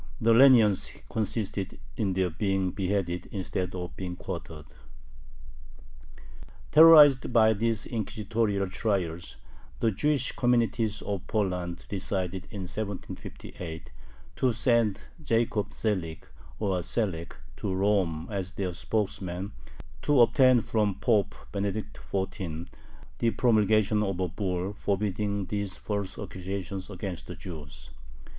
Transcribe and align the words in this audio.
The 0.19 0.33
leniency 0.33 1.03
consisted 1.11 1.79
in 1.95 2.13
their 2.13 2.31
being 2.31 2.71
beheaded 2.71 3.27
instead 3.31 3.75
of 3.75 3.95
being 3.95 4.15
quartered. 4.15 4.65
Terrorized 6.71 7.31
by 7.31 7.53
these 7.53 7.85
inquisitorial 7.85 8.67
trials, 8.67 9.37
the 9.79 9.91
Jewish 9.91 10.31
communities 10.31 11.03
of 11.03 11.27
Poland 11.27 11.85
decided, 11.87 12.47
in 12.49 12.61
1758, 12.61 13.91
to 14.37 14.51
send 14.53 15.01
Jacob 15.21 15.71
Zelig 15.71 16.25
(or 16.57 16.79
Selek) 16.79 17.35
to 17.57 17.71
Rome 17.71 18.27
as 18.31 18.53
their 18.53 18.73
spokesman, 18.73 19.51
to 20.01 20.21
obtain 20.21 20.61
from 20.61 20.95
Pope 20.95 21.35
Benedict 21.51 21.99
XIV. 22.11 22.69
the 23.19 23.29
promulgation 23.29 24.01
of 24.01 24.19
a 24.19 24.27
bull 24.27 24.73
forbidding 24.73 25.45
these 25.45 25.77
false 25.77 26.17
accusations 26.17 26.89
against 26.89 27.27
the 27.27 27.35
Jews. 27.35 27.91